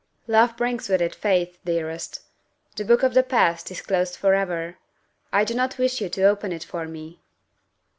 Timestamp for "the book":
2.75-3.03